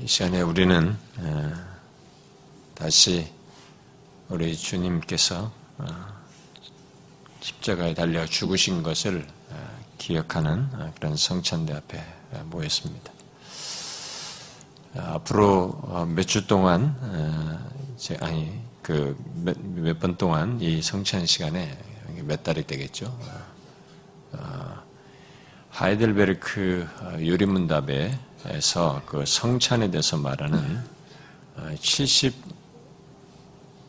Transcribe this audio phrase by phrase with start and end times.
[0.00, 0.96] 이 시간에 우리는
[2.74, 3.32] 다시
[4.28, 5.86] 우리 주님께서 어,
[7.40, 9.26] 십자가에 달려 죽으신 것을
[9.98, 12.04] 기억하는 그런 성찬대 앞에
[12.44, 13.12] 모였습니다.
[14.96, 16.96] 앞으로 어, 몇주 동안
[18.20, 19.16] 아니 그
[19.74, 21.76] 몇 번 동안 이 성찬 시간에
[22.26, 23.06] 몇 달이 되겠죠.
[24.32, 24.82] 어,
[25.70, 26.86] 하이델베르크
[27.20, 30.82] 요리문답에서 그 성찬에 대해서 말하는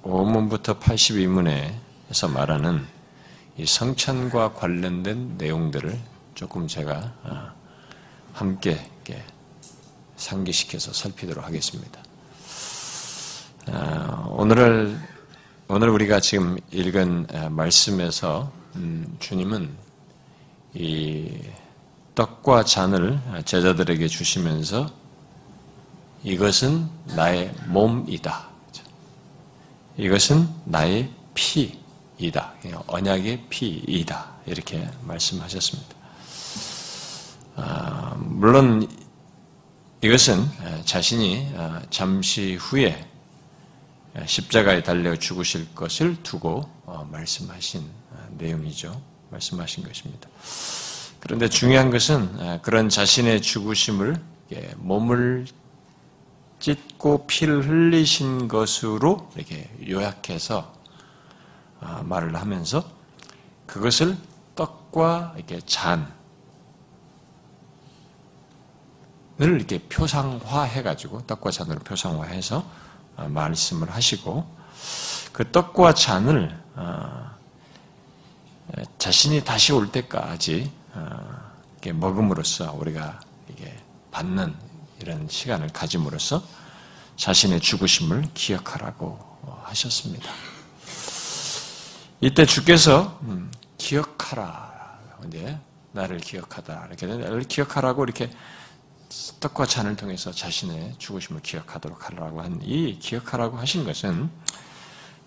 [0.03, 2.85] 75문부터 82문에서 말하는
[3.57, 5.99] 이 성찬과 관련된 내용들을
[6.33, 7.51] 조금 제가 어,
[8.33, 8.89] 함께
[10.17, 11.99] 상기시켜서 살피도록 하겠습니다.
[13.67, 15.14] 어, 오늘을
[15.67, 19.75] 오늘 우리가 지금 읽은 어, 말씀에서 음, 주님은
[20.75, 21.39] 이
[22.13, 24.87] 떡과 잔을 제자들에게 주시면서
[26.23, 28.47] 이것은 나의 몸이다.
[29.97, 32.53] 이것은 나의 피이다.
[32.85, 34.33] 언약의 피이다.
[34.45, 35.95] 이렇게 말씀하셨습니다.
[37.55, 38.87] 아, 물론
[40.01, 40.45] 이것은
[40.85, 43.14] 자신이 아, 잠시 후에
[44.25, 47.81] 십자가에 달려 죽으실 것을 두고 어, 말씀하신
[48.13, 49.01] 아, 내용이죠.
[49.31, 50.29] 말씀하신 것입니다.
[51.19, 54.15] 그런데 중요한 것은 그런 자신의 죽으심을
[54.77, 55.47] 몸을
[56.59, 60.73] 찢고 피를 흘리신 것으로 이렇게 요약해서
[61.79, 62.83] 아, 말을 하면서
[63.65, 64.17] 그것을
[64.55, 66.07] 떡과 이렇게 잔을
[69.39, 72.84] 이렇게 표상화해 가지고 떡과 잔으로 표상화해서 아,
[73.17, 74.55] 말씀을 하시고
[75.31, 77.35] 그 떡과 잔을 아,
[78.97, 80.71] 자신이 다시 올 때까지
[81.93, 83.19] 먹음으로써 우리가
[84.11, 84.55] 받는
[85.01, 86.43] 이런 시간을 가짐으로써
[87.17, 89.19] 자신의 죽으심을 기억하라고
[89.63, 90.31] 하셨습니다.
[92.21, 94.99] 이때 주께서 음, 기억하라.
[95.27, 95.57] 이제
[95.91, 96.87] 나를 기억하다.
[96.87, 98.31] 이렇게 나를 기억하라고 이렇게
[99.39, 104.29] 떡과 잔을 통해서 자신의 죽으심을 기억하도록 하라고 한 이 기억하라고 하신 것은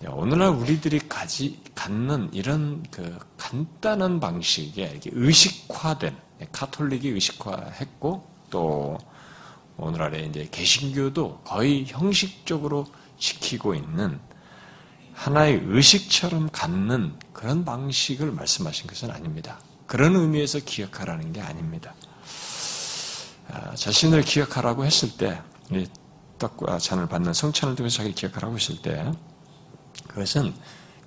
[0.07, 6.15] 오늘날 우리들이 가지 갖는 이런 그 간단한 방식에 의식화된
[6.51, 8.97] 카톨릭이 의식화했고 또
[9.77, 12.85] 오늘날에 이제 개신교도 거의 형식적으로
[13.17, 14.19] 지키고 있는
[15.13, 19.59] 하나의 의식처럼 갖는 그런 방식을 말씀하신 것은 아닙니다.
[19.85, 21.93] 그런 의미에서 기억하라는 게 아닙니다.
[23.51, 25.41] 아, 자신을 기억하라고 했을 때,
[26.37, 29.11] 떡과 잔을 받는 성찬을 통해서 자기를 기억하라고 했을 때,
[30.07, 30.53] 그것은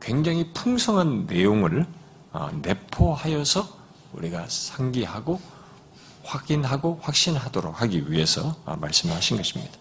[0.00, 1.86] 굉장히 풍성한 내용을
[2.32, 3.68] 어, 내포하여서
[4.14, 5.40] 우리가 상기하고
[6.24, 9.72] 확인하고 확신하도록 하기 위해서 아, 말씀하신 것입니다.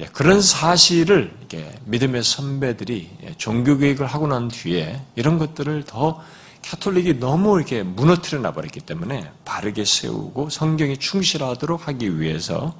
[0.00, 1.36] 예, 그런 사실을
[1.84, 6.22] 믿음의 선배들이 예, 종교교육을 하고 난 뒤에 이런 것들을 더
[6.64, 12.74] 카톨릭이 너무 이렇게 무너뜨려 놔버렸기 때문에 바르게 세우고 성경에 충실하도록 하기 위해서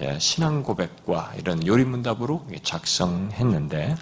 [0.00, 3.94] 예, 신앙 고백과 이런 요리문답으로 작성했는데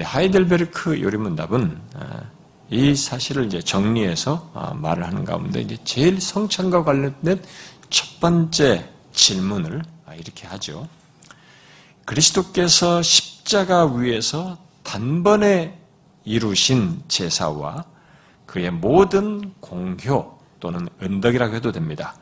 [0.00, 2.22] 하이델베르크 요리문답은 아,
[2.70, 7.42] 이 사실을 이제 정리해서 아, 말을 하는 가운데 이제 제일 성찬과 관련된
[7.90, 10.88] 첫 번째 질문을 아, 이렇게 하죠.
[12.04, 15.78] 그리스도께서 십자가 위에서 단번에
[16.24, 17.84] 이루신 제사와
[18.52, 22.14] 그의 모든 공효 또는 은덕이라고 해도 됩니다.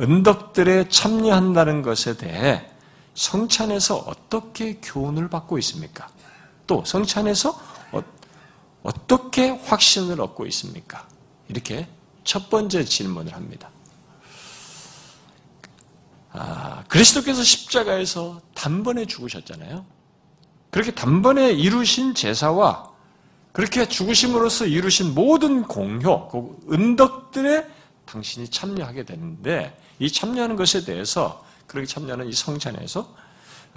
[0.00, 2.68] 은덕들에 참여한다는 것에 대해
[3.14, 6.08] 성찬에서 어떻게 교훈을 받고 있습니까?
[6.66, 11.06] 또 성찬에서 어 떻게 확신을 얻고 있습니까?
[11.48, 11.88] 이렇게
[12.24, 13.70] 첫 번째 질문을 합니다.
[16.32, 19.86] 아, 그리스도께서 십자가에서 단번에 죽으셨잖아요.
[20.70, 22.95] 그렇게 단번에 이루신 제사와
[23.56, 27.66] 그렇게 죽으심으로써 이루신 모든 공효, 그 은덕들에
[28.04, 33.16] 당신이 참여하게 되는데 이 참여하는 것에 대해서 그렇게 참여하는 이 성찬에서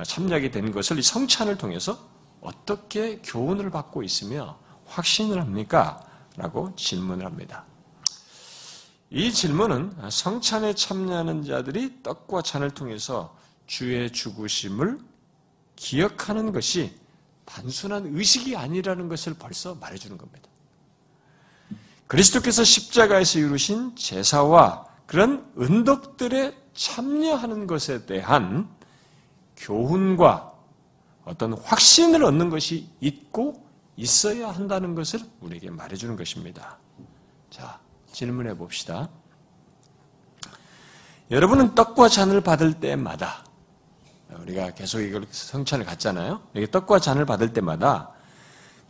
[0.03, 1.97] 참여하게 된 것을 이 성찬을 통해서
[2.41, 6.05] 어떻게 교훈을 받고 있으며 확신을 합니까?
[6.35, 7.63] 라고 질문을 합니다.
[9.09, 13.33] 이 질문은 성찬에 참여하는 자들이 떡과 잔을 통해서
[13.65, 14.99] 주의 죽으심을
[15.77, 16.99] 기억하는 것이
[17.49, 20.47] 단순한 의식이 아니라는 것을 벌써 말해주는 겁니다.
[22.07, 28.69] 그리스도께서 십자가에서 이루신 제사와 그런 은덕들에 참여하는 것에 대한
[29.57, 30.53] 교훈과
[31.25, 33.67] 어떤 확신을 얻는 것이 있고
[33.97, 36.77] 있어야 한다는 것을 우리에게 말해주는 것입니다.
[37.49, 37.79] 자,
[38.11, 39.09] 질문해 봅시다.
[41.31, 43.43] 여러분은 떡과 잔을 받을 때마다
[44.37, 46.41] 우리가 계속 이걸 성찬을 갖잖아요.
[46.53, 48.11] 이게 떡과 잔을 받을 때마다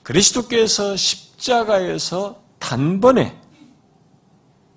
[0.03, 3.39] 그리스도께서 십자가에서 단번에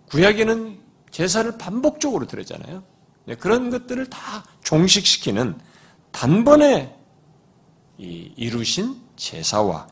[0.09, 0.79] 구약에는
[1.11, 2.83] 제사를 반복적으로 드렸잖아요.
[3.25, 5.59] 네, 그런 것들을 다 종식시키는
[6.11, 6.97] 단번에
[7.99, 9.87] 이루신 제사와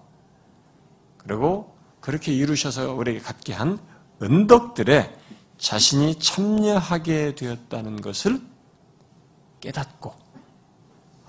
[1.18, 3.78] 그리고 그렇게 이루셔서 우리에게 갖게 한
[4.22, 5.16] 은덕들에
[5.58, 8.40] 자신이 참여하게 되었다는 것을
[9.60, 10.14] 깨닫고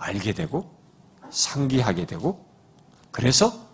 [0.01, 0.75] 알게 되고
[1.30, 2.45] 상기하게 되고
[3.12, 3.68] 그래서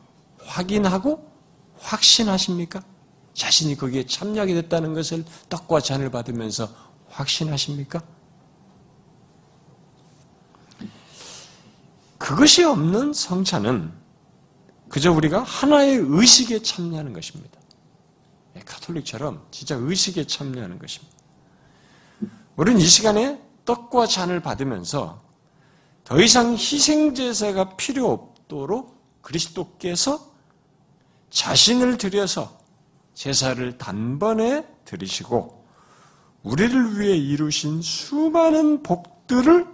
[0.43, 1.31] 확인하고
[1.79, 2.83] 확신하십니까?
[3.33, 6.69] 자신이 거기에 참여하게 됐다는 것을 떡과 잔을 받으면서
[7.09, 8.01] 확신하십니까?
[12.17, 13.93] 그것이 없는 성찬은
[14.89, 17.59] 그저 우리가 하나의 의식에 참여하는 것입니다.
[18.55, 21.15] 예, 카톨릭처럼 진짜 의식에 참여하는 것입니다.
[22.55, 25.26] 우리는 이 시간에 떡과 잔을 받으면서
[26.07, 30.31] 더 이상 희생제사가 필요 없도록 그리스도께서
[31.29, 32.57] 자신을 들여서
[33.13, 35.65] 제사를 단번에 들이시고
[36.43, 39.67] 우리를 위해 이루신 수많은 복들을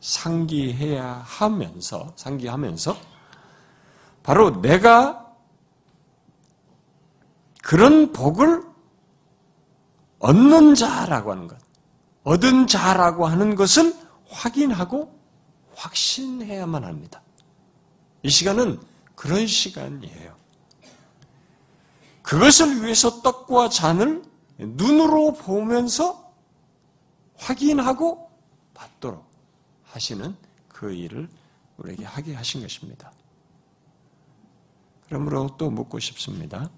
[0.00, 2.96] 상기해야 하면서 상기하면서
[4.24, 5.32] 바로 내가
[7.62, 8.64] 그런 복을
[10.18, 11.56] 얻는 자라고 하는 것,
[12.24, 13.94] 얻은 자라고 하는 것을
[14.28, 15.19] 확인하고
[15.80, 17.22] 확신해야만 합니다.
[18.22, 18.78] 이 시간은
[19.14, 20.36] 그런 시간이에요.
[22.22, 24.22] 그것을 위해서 떡과 잔을
[24.58, 26.32] 눈으로 보면서
[27.36, 28.30] 확인하고
[28.74, 29.24] 받도록
[29.84, 30.36] 하시는
[30.68, 31.28] 그 일을
[31.78, 33.10] 우리에게 하게 하신 것입니다.
[35.06, 36.70] 그러므로 또 묻고 싶습니다.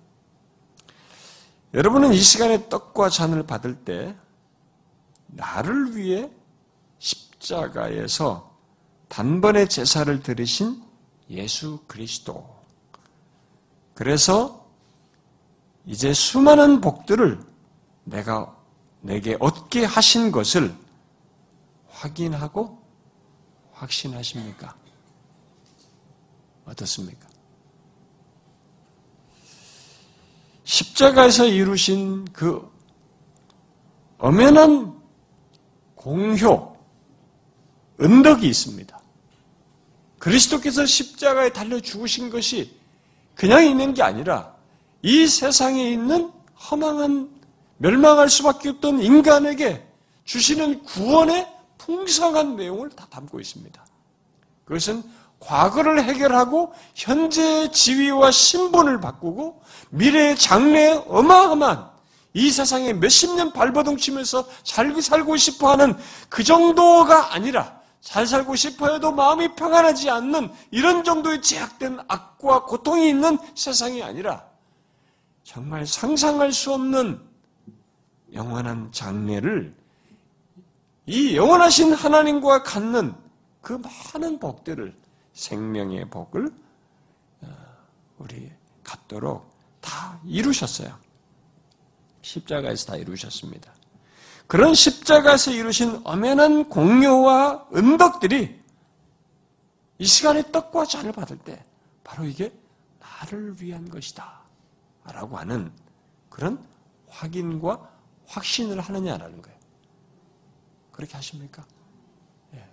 [1.74, 4.16] 여러분은 이 시간에 떡과 잔을 받을 때
[5.26, 6.30] 나를 위해
[6.98, 8.51] 십자가에서
[9.12, 10.82] 단번에 제사를 들으신
[11.28, 12.48] 예수 그리스도.
[13.92, 14.66] 그래서
[15.84, 17.38] 이제 수많은 복들을
[18.04, 18.56] 내가
[19.02, 20.74] 내게 얻게 하신 것을
[21.88, 22.82] 확인하고
[23.72, 24.74] 확신하십니까?
[26.64, 27.28] 어떻습니까?
[30.64, 32.66] 십자가에서 이루신 그
[34.16, 34.98] 엄연한
[35.96, 36.78] 공효,
[38.00, 39.01] 은덕이 있습니다.
[40.22, 42.76] 그리스도께서 십자가에 달려 죽으신 것이
[43.34, 44.54] 그냥 있는 게 아니라
[45.02, 46.30] 이 세상에 있는
[46.70, 47.28] 허망한
[47.78, 49.84] 멸망할 수밖에 없던 인간에게
[50.24, 51.48] 주시는 구원의
[51.78, 53.84] 풍성한 내용을 다 담고 있습니다.
[54.64, 55.02] 그것은
[55.40, 59.60] 과거를 해결하고 현재의 지위와 신분을 바꾸고
[59.90, 61.90] 미래의 장래에 어마어마한
[62.34, 65.96] 이 세상에 몇십 년 발버둥 치면서 잘 살고 싶어 하는
[66.28, 73.08] 그 정도가 아니라 잘 살고 싶어 해도 마음이 평안하지 않는 이런 정도의 제약된 악과 고통이
[73.08, 74.44] 있는 세상이 아니라
[75.44, 77.20] 정말 상상할 수 없는
[78.34, 79.74] 영원한 장래를
[81.06, 83.14] 이 영원하신 하나님과 갖는
[83.60, 83.80] 그
[84.14, 84.94] 많은 복들을
[85.32, 86.52] 생명의 복을
[87.42, 87.46] 어,
[88.18, 88.50] 우리
[88.82, 89.48] 갖도록
[89.80, 90.96] 다 이루셨어요.
[92.22, 93.72] 십자가에서 다 이루셨습니다.
[94.46, 98.60] 그런 십자가에서 이루신 엄연한 공효와 은덕들이
[99.98, 101.64] 이 시간에 떡과 잔을 받을 때
[102.04, 102.52] 바로 이게
[102.98, 104.42] 나를 위한 것이다.
[105.04, 105.72] 라고 하는
[106.28, 106.64] 그런
[107.08, 107.90] 확인과
[108.26, 109.58] 확신을 하느냐라는 거예요.
[110.92, 111.64] 그렇게 하십니까?
[112.54, 112.68] 예.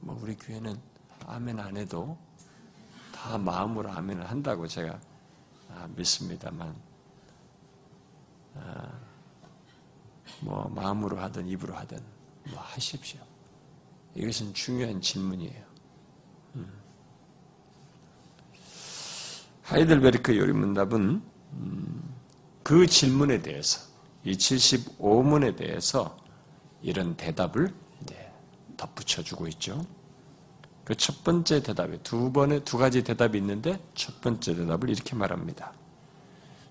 [0.00, 0.80] 뭐 우리 교회는
[1.26, 2.18] 아멘 안 해도
[3.12, 4.98] 다 마음으로 아멘을 한다고 제가
[5.68, 6.89] 아, 믿습니다만 아,
[10.40, 11.98] 뭐 마음으로 하든 입으로 하든
[12.50, 13.20] 뭐 하십시오.
[14.14, 15.64] 이것은 중요한 질문이에요.
[16.56, 16.72] 음.
[19.62, 22.14] 하이델베르크 요리문답은 음,
[22.62, 23.80] 그 질문에 대해서
[24.24, 26.16] 이 75문에 대해서
[26.82, 27.72] 이런 대답을
[28.76, 29.84] 덧붙여 주고 있죠.
[30.84, 35.72] 그 첫 번째 대답에 두 번의 두 가지 대답이 있는데 첫 번째 대답을 이렇게 말합니다.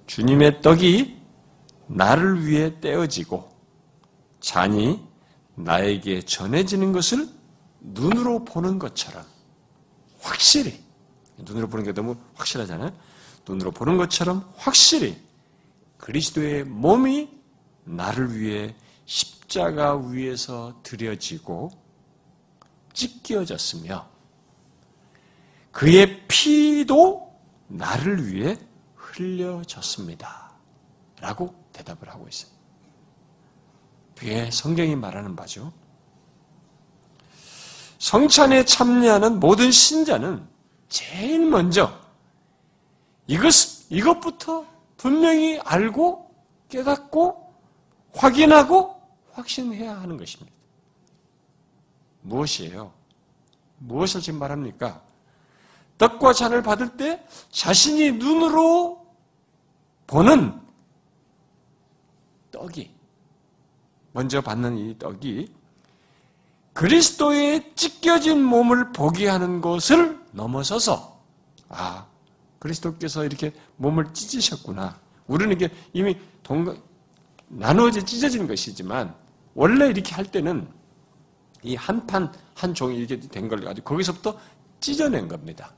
[0.08, 1.19] 주님의 떡이
[1.90, 3.50] 나를 위해 떼어지고
[4.40, 5.04] 잔이
[5.56, 7.28] 나에게 전해지는 것을
[7.80, 9.26] 눈으로 보는 것처럼
[10.22, 10.82] 확실히
[11.38, 12.94] 눈으로 보는 게 너무 확실하잖아요.
[13.48, 15.20] 눈으로 보는 것처럼 확실히
[15.98, 17.30] 그리스도의 몸이
[17.86, 21.72] 나를 위해 십자가 위에서 드려지고
[22.94, 24.08] 찢겨졌으며
[25.72, 27.34] 그의 피도
[27.68, 28.58] 나를 위해
[28.96, 30.52] 흘려졌습니다.
[31.20, 32.52] 라고 대답을 하고 있어요.
[34.16, 35.72] 그게 성경이 말하는 바죠.
[38.00, 40.48] 성찬에 참여하는 모든 신자는
[40.90, 41.94] 제일 먼저
[43.28, 43.54] 이것,
[43.90, 44.66] 이것부터
[44.98, 46.34] 분명히 알고
[46.70, 47.54] 깨닫고
[48.14, 49.02] 확인하고
[49.34, 50.52] 확신해야 하는 것입니다.
[52.22, 52.92] 무엇이에요?
[53.78, 55.02] 무엇을 지금 말합니까?
[55.98, 59.06] 떡과 잔을 받을 때 자신이 눈으로
[60.08, 60.69] 보는
[62.60, 62.92] 떡이
[64.12, 65.50] 먼저 받는 이 떡이
[66.74, 71.20] 그리스도의 찢겨진 몸을 보게 하는 것을 넘어서서
[71.70, 72.06] 아
[72.60, 75.00] 그리스도께서 이렇게 몸을 찢으셨구나.
[75.28, 76.76] 우리는 이게 이미 동거
[77.48, 79.14] 나누어져 찢어진 것이지만
[79.56, 80.68] 원래 이렇게 할 때는
[81.64, 84.38] 이 한판한 종이 이렇게 된 걸 가지고 거기서부터
[84.80, 85.74] 찢어낸 겁니다.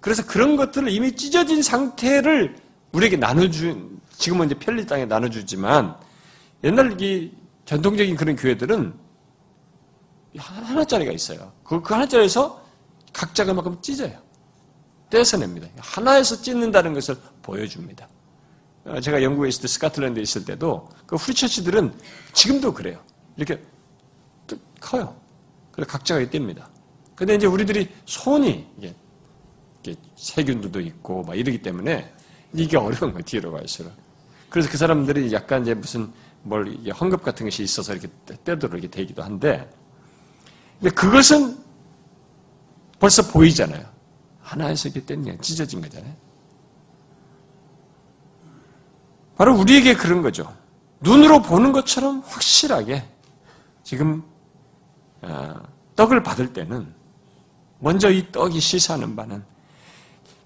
[0.00, 2.56] 그래서 그런 것들을 이미 찢어진 상태를
[2.92, 3.93] 우리에게 나눠준
[4.24, 5.94] 지금은 이제 편리 땅에 나눠주지만
[6.64, 7.30] 옛날 이
[7.66, 8.94] 전통적인 그런 교회들은
[10.38, 11.52] 하나짜리가 있어요.
[11.62, 12.64] 그, 그 하나짜리에서
[13.12, 14.18] 각자 그만큼 찢어요.
[15.10, 15.68] 떼서 냅니다.
[15.76, 18.08] 하나에서 찢는다는 것을 보여줍니다.
[18.86, 21.92] 어, 제가 영국에 있을 때, 스카틀랜드에 있을 때도 그 후리처치들은
[22.32, 22.98] 지금도 그래요.
[23.36, 23.62] 이렇게
[24.80, 25.14] 커요.
[25.70, 26.70] 그래서 각자가 있답니다.
[27.14, 32.10] 근데 이제 우리들이 손이 이게, 세균도 있고 막 이러기 때문에
[32.54, 33.22] 이게 어려운 거예요.
[33.22, 34.03] 뒤로 갈수록.
[34.54, 36.12] 그래서 그 사람들이 약간 이제 무슨
[36.44, 38.06] 뭘 헝겊 같은 것이 있어서 이렇게
[38.44, 39.68] 떼도록 이렇게 되기도 한데
[40.78, 41.58] 근데 그것은
[43.00, 43.84] 벌써 보이잖아요.
[44.40, 46.14] 하나에서 이렇게 뗐냐, 찢어진 거잖아요.
[49.36, 50.56] 바로 우리에게 그런 거죠.
[51.00, 53.02] 눈으로 보는 것처럼 확실하게
[53.82, 54.22] 지금
[55.22, 55.60] 어,
[55.96, 56.94] 떡을 받을 때는
[57.80, 59.42] 먼저 이 떡이 시사하는 바는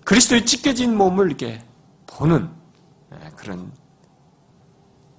[0.05, 1.63] 그리스도의 찢겨진 몸을 이렇게
[2.07, 2.49] 보는
[3.13, 3.71] 예, 그런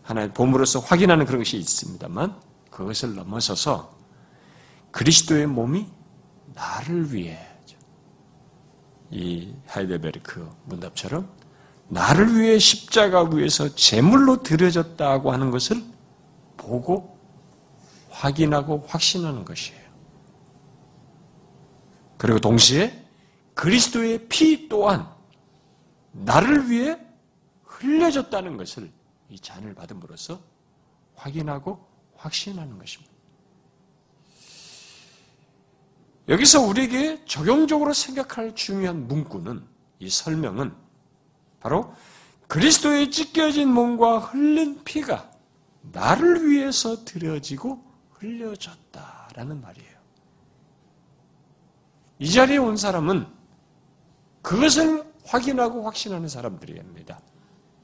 [0.10, 2.36] 하나의 봄으로서 확인하는 그런 것이 있습니다만
[2.72, 3.96] 그것을 넘어서서
[4.90, 5.88] 그리스도의 몸이
[6.56, 7.38] 나를 위해
[9.12, 11.32] 이 하이데베르크 문답처럼
[11.90, 15.84] 나를 위해 십자가 위에서 제물로 드려졌다고 하는 것을
[16.58, 17.20] 보고
[18.10, 19.80] 확인하고 확신하는 것이에요.
[22.18, 23.06] 그리고 동시에
[23.54, 25.08] 그리스도의 피 또한
[26.14, 27.00] 나를 위해
[27.64, 28.90] 흘려졌다는 것을
[29.30, 30.42] 이 잔을 받음으로써
[31.16, 33.12] 확인하고 확신하는 것입니다.
[36.28, 39.66] 여기서 우리에게 적용적으로 생각할 중요한 문구는
[40.00, 40.74] 이 설명은
[41.60, 41.94] 바로
[42.48, 45.32] 그리스도의 찢겨진 몸과 흘린 피가
[45.82, 50.00] 나를 위해서 드려지고 흘려졌다라는 말이에요.
[52.20, 53.28] 이 자리에 온 사람은
[54.42, 57.20] 그것을 확인하고 확신하는 사람들이옵니다.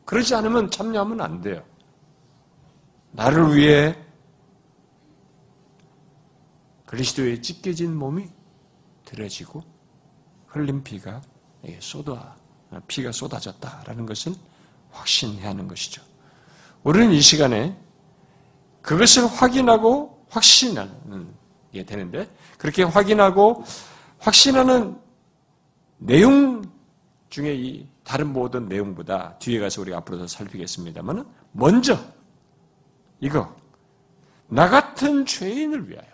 [0.06, 1.64] 그러지 않으면 참여하면 안 돼요.
[3.12, 3.98] 나를 위해
[6.86, 8.30] 그리스도의 찢겨진 몸이
[9.04, 9.64] 들어지고
[10.48, 11.22] 흘린 피가
[11.80, 12.36] 쏟아
[12.88, 14.34] 피가 쏟아졌다라는 것을
[14.92, 16.02] 확신해야 하는 것이죠.
[16.84, 17.78] 우리는 이 시간에
[18.82, 21.34] 그것을 확인하고 확신하는
[21.72, 23.64] 게 되는데 그렇게 확인하고
[24.20, 25.00] 확신하는
[25.98, 26.64] 내용
[27.30, 31.98] 중에 이 다른 모든 내용보다 뒤에 가서 우리가 앞으로 더 살피겠습니다만 먼저
[33.20, 33.54] 이거
[34.48, 36.08] 나 같은 죄인을 위하여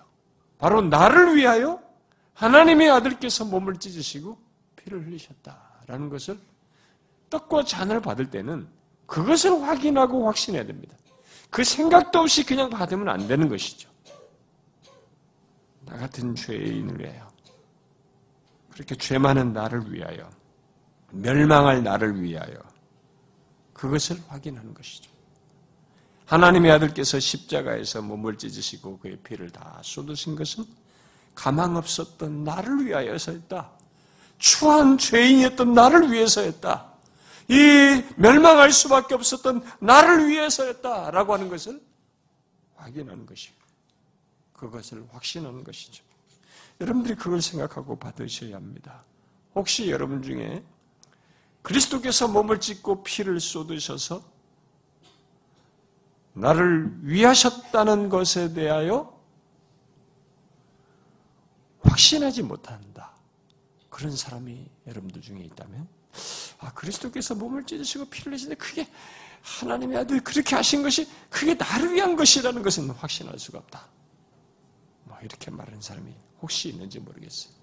[0.58, 1.82] 바로 나를 위하여
[2.34, 4.38] 하나님의 아들께서 몸을 찢으시고
[4.78, 6.40] 피를 흘리셨다라는 것을
[7.30, 8.68] 떡과 잔을 받을 때는
[9.06, 10.96] 그것을 확인하고 확신해야 됩니다.
[11.50, 13.90] 그 생각도 없이 그냥 받으면 안 되는 것이죠.
[15.86, 17.28] 나 같은 죄인을 위하여
[18.72, 20.30] 그렇게 죄 많은 나를 위하여
[21.12, 22.54] 멸망할 나를 위하여
[23.74, 25.12] 그것을 확인하는 것이죠.
[26.26, 30.66] 하나님의 아들께서 십자가에서 몸을 찢으시고 그의 피를 다 쏟으신 것은
[31.36, 33.72] 가망 없었던 나를 위하여서였다.
[34.38, 36.92] 추한 죄인이었던 나를 위해서였다.
[37.50, 41.12] 이 멸망할 수밖에 없었던 나를 위해서였다.
[41.12, 41.82] 라고 하는 것을
[42.76, 43.56] 확인하는 것이고,
[44.54, 46.04] 그것을 확신하는 것이죠.
[46.80, 49.04] 여러분들이 그걸 생각하고 받으셔야 합니다.
[49.54, 50.64] 혹시 여러분 중에
[51.62, 54.24] 그리스도께서 몸을 찢고 피를 쏟으셔서
[56.34, 59.20] 나를 위하셨다는 것에 대하여
[61.84, 63.12] 확신하지 못한다.
[63.90, 65.88] 그런 사람이 여러분들 중에 있다면,
[66.60, 68.88] 아, 그리스도께서 몸을 찢으시고 피를 내시는데 그게
[69.42, 73.88] 하나님의 아들 그렇게 하신 것이 그게 나를 위한 것이라는 것은 확신할 수가 없다.
[75.04, 77.54] 뭐 이렇게 말하는 사람이 혹시 있는지 모르겠어요.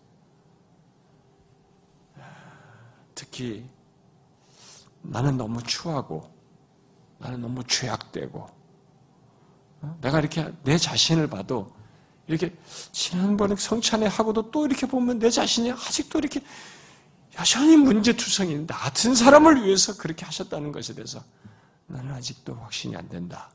[2.16, 2.20] 아,
[3.14, 3.68] 특히
[5.02, 6.30] 나는 너무 추하고
[7.18, 8.46] 나는 너무 죄악되고
[9.80, 9.98] 어?
[10.00, 11.72] 내가 이렇게 내 자신을 봐도
[12.26, 12.54] 이렇게
[12.92, 16.40] 지난번에 성찬에 하고도 또 이렇게 보면 내 자신이 아직도 이렇게
[17.38, 21.22] 여전히 문제투성인 나 같은 사람을 위해서 그렇게 하셨다는 것에 대해서
[21.86, 23.50] 나는 아직도 확신이 안 된다.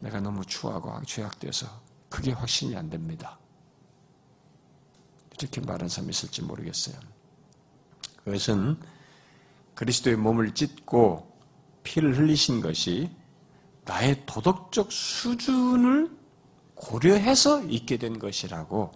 [0.00, 1.66] 내가 너무 추하고 죄악되어서
[2.08, 3.38] 그게 확신이 안 됩니다.
[5.38, 6.96] 이렇게 말하는 사람이 있을지 모르겠어요.
[8.24, 8.78] 그것은
[9.74, 11.30] 그리스도의 몸을 찢고
[11.82, 13.10] 피를 흘리신 것이
[13.84, 16.10] 나의 도덕적 수준을
[16.74, 18.92] 고려해서 있게 된 것이라고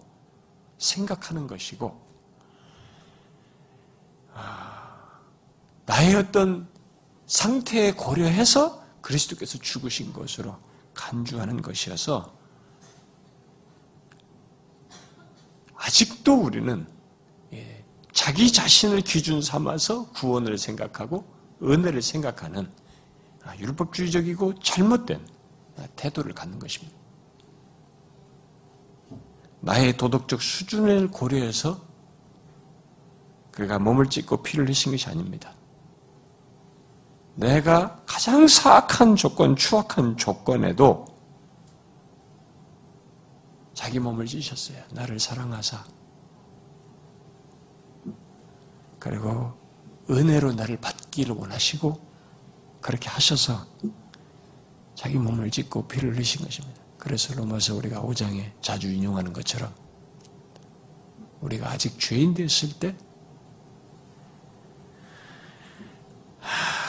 [0.77, 1.99] 생각하는 것이고,
[4.33, 5.19] 아,
[5.85, 6.67] 나의 어떤
[7.25, 10.57] 상태에 고려해서 그리스도께서 죽으신 것으로
[10.93, 12.33] 간주하는 것이어서
[15.75, 16.94] 아직도 우리는 예,
[18.15, 21.25] 자기 자신을 기준 삼아서 구원을 생각하고
[21.61, 22.71] 은혜를 생각하는
[23.43, 25.19] 아, 율법주의적이고 잘못된
[25.97, 26.97] 태도를 갖는 것입니다.
[29.59, 31.81] 나의 도덕적 수준을 고려해서
[33.51, 35.51] 그가 몸을 찢고 피를 흘리신 것이 아닙니다.
[37.35, 41.05] 내가 가장 사악한 조건, 추악한 조건에도
[43.73, 44.81] 자기 몸을 찢으셨어요.
[44.91, 45.83] 나를 사랑하사.
[49.05, 49.53] 그리고
[50.09, 52.01] 은혜로 나를 받기를 원하시고
[52.81, 53.67] 그렇게 하셔서
[54.95, 56.81] 자기 몸을 찢고 피를 흘리신 것입니다.
[56.97, 59.71] 그래서 로마서 우리가 5장에 자주 인용하는 것처럼
[61.41, 62.95] 우리가 아직 죄인 됐을 때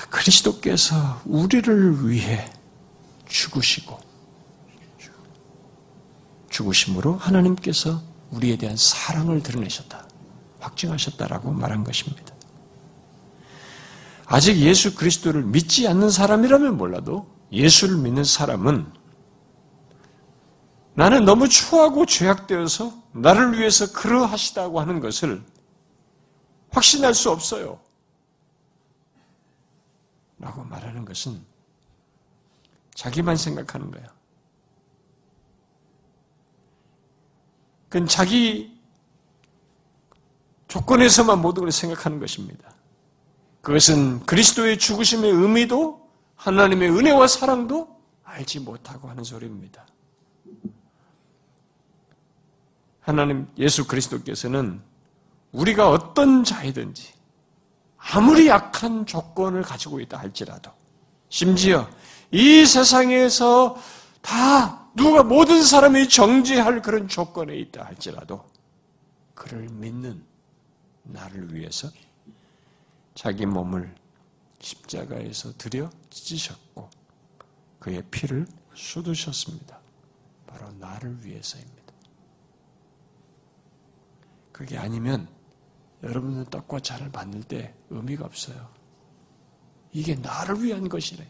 [0.09, 2.51] 그리스도께서 우리를 위해
[3.27, 4.01] 죽으시고
[6.49, 10.06] 죽으심으로 하나님께서 우리에 대한 사랑을 드러내셨다.
[10.67, 12.35] 확증하셨다라고 말한 것입니다.
[14.27, 18.93] 아직 예수 그리스도를 믿지 않는 사람이라면 몰라도 예수를 믿는 사람은
[20.95, 25.45] 나는 너무 추하고 죄악되어서 나를 위해서 그러하시다고 하는 것을
[26.71, 27.81] 확신할 수 없어요.
[30.39, 31.41] 라고 말하는 것은
[32.95, 34.05] 자기만 생각하는 거야.
[37.89, 38.76] 그건 자기
[40.77, 42.71] 조건에서만 모든 걸 생각하는 것입니다.
[43.63, 49.87] 그것은 그리스도의 죽으심의 의미도 하나님의 은혜와 사랑도 알지 못하고 하는 소리입니다.
[53.01, 54.83] 하나님 예수 그리스도께서는
[55.53, 57.15] 우리가 어떤 자이든지
[57.97, 60.71] 아무리 약한 조건을 가지고 있다 할지라도
[61.29, 61.89] 심지어
[62.31, 63.77] 이 세상에서
[64.21, 68.45] 다 누가 모든 사람이 정지할 그런 조건에 있다 할지라도
[69.35, 70.36] 그를 믿는
[71.07, 71.89] 나를 위해서
[73.15, 73.95] 자기 몸을
[74.61, 76.91] 십자가에서 들여 찢으셨고
[77.79, 79.81] 그의 피를 쏟으셨습니다.
[80.47, 81.93] 바로 나를 위해서입니다.
[84.53, 85.29] 그게 아니면
[86.03, 88.71] 여러분은 떡과 잔을 받는 때 의미가 없어요.
[89.93, 91.27] 이게 나를 위한 것이래.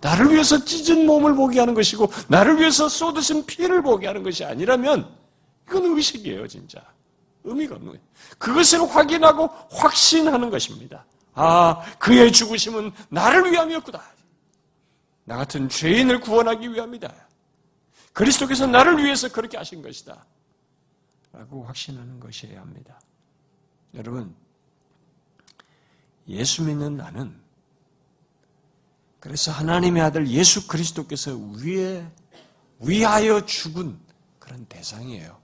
[0.00, 5.10] 나를 위해서 찢은 몸을 보게 하는 것이고, 나를 위해서 쏟으신 피를 보게 하는 것이 아니라면,
[5.66, 6.82] 이건 의식이에요, 진짜.
[7.44, 8.04] 의미가 없는 거예요.
[8.38, 11.04] 그것을 확인하고 확신하는 것입니다.
[11.34, 14.02] 아, 그의 죽으심은 나를 위함이었구나.
[15.24, 17.12] 나 같은 죄인을 구원하기 위함이다.
[18.12, 20.24] 그리스도께서 나를 위해서 그렇게 하신 것이다.
[21.32, 23.00] 라고 확신하는 것이어야 합니다.
[23.94, 24.34] 여러분,
[26.28, 27.42] 예수 믿는 나는
[29.18, 32.06] 그래서 하나님의 아들 예수 그리스도께서 위에
[32.78, 33.98] 위하여 죽은
[34.38, 35.40] 그런 대상이에요.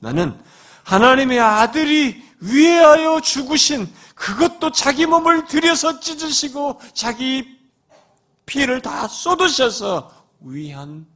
[0.00, 0.38] 나는
[0.84, 7.58] 하나님의 아들이 위하여 죽으신 그것도 자기 몸을 들여서 찢으시고 자기
[8.46, 11.06] 피를 다 쏟으셔서 위한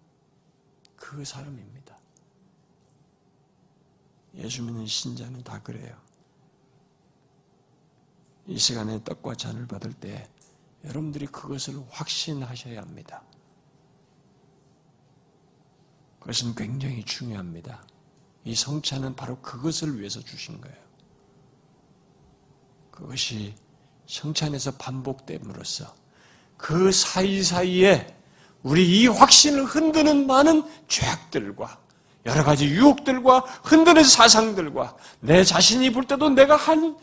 [0.94, 1.96] 그 사람입니다.
[4.36, 5.96] 예수 믿는 신자는 다 그래요.
[8.46, 10.28] 이 시간에 떡과 잔을 받을 때
[10.84, 13.22] 여러분들이 그것을 확신하셔야 합니다.
[16.20, 17.84] 그것은 굉장히 중요합니다.
[18.46, 20.76] 이 성찬은 바로 그것을 위해서 주신 거예요.
[22.92, 23.52] 그것이
[24.06, 25.92] 성찬에서 반복됨으로써
[26.56, 28.16] 그 사이사이에
[28.62, 31.76] 우리 이 확신을 흔드는 많은 죄악들과
[32.24, 36.96] 여러 가지 유혹들과 흔드는 사상들과 내 자신이 볼 때도 내가 한,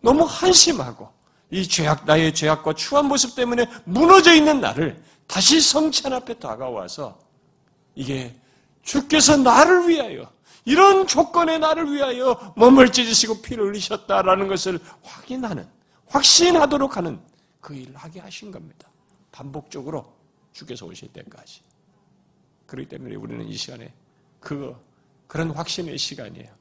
[0.00, 1.08] 너무 한심하고
[1.50, 7.18] 이 죄악, 나의 죄악과 추한 모습 때문에 무너져 있는 나를 다시 성찬 앞에 다가와서
[7.96, 8.38] 이게
[8.82, 10.30] 주께서 나를 위하여
[10.64, 15.68] 이런 조건에 나를 위하여 몸을 찢으시고 피를 흘리셨다라는 것을 확인하는,
[16.06, 17.20] 확신하도록 하는
[17.60, 18.88] 그 일을 하게 하신 겁니다.
[19.32, 20.14] 반복적으로
[20.52, 21.62] 주께서 오실 때까지.
[22.66, 23.92] 그렇기 때문에 우리는 이 시간에
[24.40, 24.76] 그
[25.26, 26.54] 그런 확신의 시간이에요.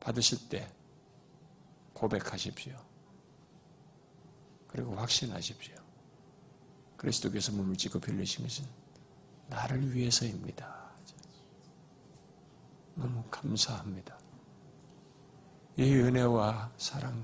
[0.00, 0.68] 받으실 때
[1.92, 2.76] 고백하십시오.
[4.68, 5.76] 그리고 확신하십시오.
[6.96, 8.81] 그리스도께서 몸을 찢고 빌리신 것은
[9.52, 10.90] 나를 위해서입니다.
[12.94, 14.18] 너무 감사합니다.
[15.76, 17.22] 이 은혜와 사랑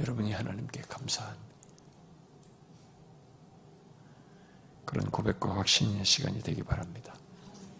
[0.00, 1.36] 여러분이 하나님께 감사한
[4.84, 7.14] 그런 고백과 확신의 시간이 되기 바랍니다.